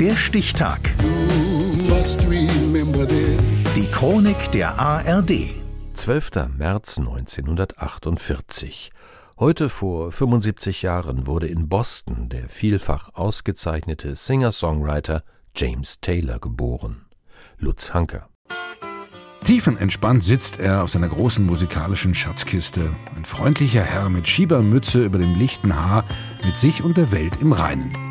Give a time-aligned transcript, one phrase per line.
[0.00, 0.78] Der Stichtag.
[3.74, 5.50] Die Chronik der ARD.
[5.94, 6.30] 12.
[6.56, 8.92] März 1948.
[9.40, 15.24] Heute vor 75 Jahren wurde in Boston der vielfach ausgezeichnete Singer-Songwriter
[15.56, 17.06] James Taylor geboren.
[17.58, 18.28] Lutz Hanker.
[19.42, 22.94] Tiefenentspannt sitzt er auf seiner großen musikalischen Schatzkiste.
[23.16, 26.04] Ein freundlicher Herr mit Schiebermütze über dem lichten Haar,
[26.44, 28.07] mit sich und der Welt im Reinen.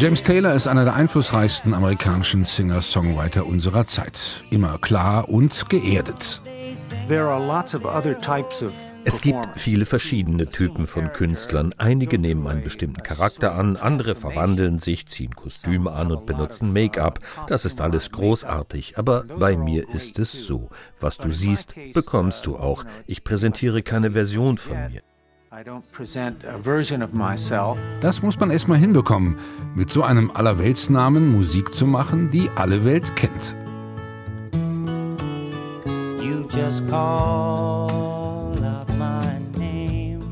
[0.00, 4.44] James Taylor ist einer der einflussreichsten amerikanischen Singer-Songwriter unserer Zeit.
[4.48, 6.40] Immer klar und geerdet.
[9.04, 11.74] Es gibt viele verschiedene Typen von Künstlern.
[11.78, 17.18] Einige nehmen einen bestimmten Charakter an, andere verwandeln sich, ziehen Kostüme an und benutzen Make-up.
[17.48, 20.68] Das ist alles großartig, aber bei mir ist es so.
[21.00, 22.84] Was du siehst, bekommst du auch.
[23.08, 25.02] Ich präsentiere keine Version von mir.
[28.00, 29.38] Das muss man erstmal hinbekommen,
[29.74, 33.56] mit so einem Allerweltsnamen Musik zu machen, die alle Welt kennt.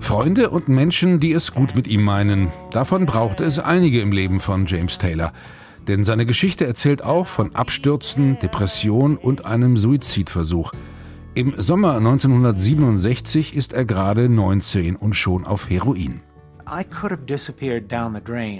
[0.01, 2.53] Freunde und Menschen, die es gut mit ihm meinen.
[2.71, 5.33] Davon brauchte es einige im Leben von James Taylor.
[5.89, 10.71] Denn seine Geschichte erzählt auch von Abstürzen, Depression und einem Suizidversuch.
[11.37, 16.23] Im Sommer 1967 ist er gerade 19 und schon auf Heroin.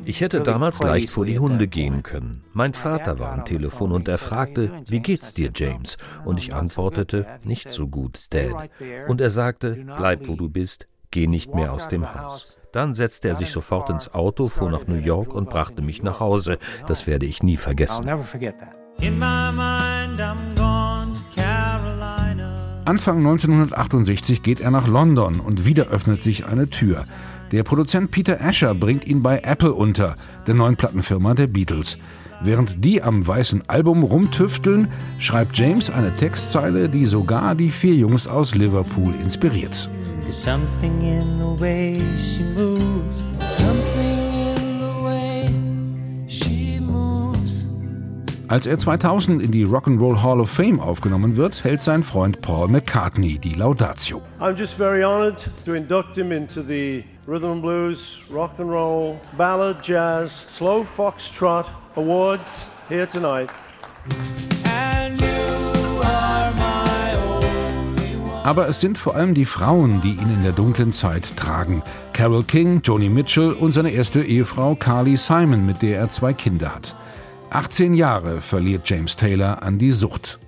[0.05, 2.45] Ich hätte damals leicht vor die Hunde gehen können.
[2.53, 5.97] Mein Vater war am Telefon und er fragte, wie geht's dir, James?
[6.27, 8.69] Und ich antwortete, nicht so gut, Dad.
[9.09, 12.59] Und er sagte, bleib wo du bist, geh nicht mehr aus dem Haus.
[12.73, 16.21] Dann setzte er sich sofort ins Auto, fuhr nach New York und brachte mich nach
[16.21, 16.59] Hause.
[16.87, 18.07] Das werde ich nie vergessen.
[18.99, 20.86] In my mind I'm gone
[22.87, 27.05] Anfang 1968 geht er nach London und wieder öffnet sich eine Tür.
[27.51, 30.15] Der Produzent Peter Asher bringt ihn bei Apple unter,
[30.47, 31.99] der neuen Plattenfirma der Beatles.
[32.43, 34.87] Während die am weißen Album rumtüfteln,
[35.19, 39.91] schreibt James eine Textzeile, die sogar die vier Jungs aus Liverpool inspiriert.
[40.31, 43.59] Something in the way she moves,
[48.49, 52.69] Als er 2000 in die Rock'n'Roll Hall of Fame aufgenommen wird, hält sein Freund Paul
[52.69, 54.23] McCartney die Laudatio.
[54.39, 60.45] I'm just very honored to induct him into the Rhythm and Blues, Rock'n'Roll, Ballad, Jazz,
[60.49, 63.51] Slow Foxtrot Awards here tonight.
[68.45, 71.83] Aber es sind vor allem die Frauen, die ihn in der dunklen Zeit tragen.
[72.13, 76.73] Carol King, Joni Mitchell und seine erste Ehefrau Carly Simon, mit der er zwei Kinder
[76.73, 76.95] hat.
[77.51, 80.41] 18 Jahre verliert James Taylor an die Sucht.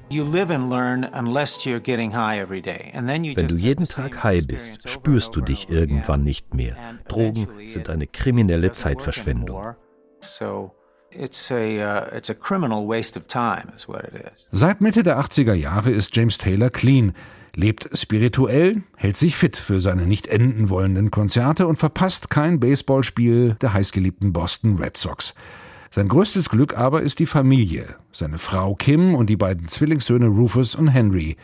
[3.36, 6.76] Wenn du jeden Tag high bist, spürst du dich irgendwann nicht mehr.
[7.06, 9.76] Drogen sind eine kriminelle Zeitverschwendung.
[10.30, 10.70] Uh,
[14.50, 17.12] Seit Mitte der 80er Jahre ist James Taylor clean,
[17.54, 23.56] lebt spirituell, hält sich fit für seine nicht enden wollenden Konzerte und verpasst kein Baseballspiel
[23.60, 25.34] der heißgeliebten Boston Red Sox.
[25.90, 30.74] Sein größtes Glück aber ist die Familie, seine Frau Kim und die beiden Zwillingssöhne Rufus
[30.74, 31.36] und Henry.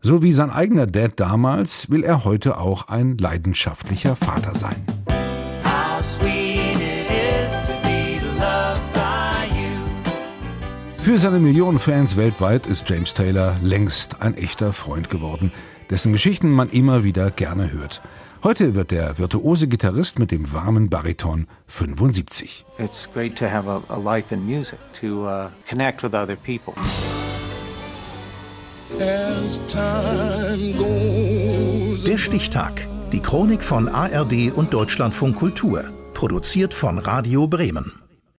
[0.00, 4.76] So wie sein eigener Dad damals will er heute auch ein leidenschaftlicher Vater sein.
[11.00, 15.50] Für seine Millionen Fans weltweit ist James Taylor längst ein echter Freund geworden,
[15.90, 18.00] dessen Geschichten man immer wieder gerne hört.
[18.42, 22.64] Heute wird der virtuose Gitarrist mit dem warmen Bariton 75.
[22.78, 26.72] It's great to have a, a life in music, to uh, connect with other people.
[32.06, 32.72] Der Stichtag.
[33.12, 35.84] Die Chronik von ARD und Deutschlandfunk Kultur.
[36.14, 37.99] Produziert von Radio Bremen.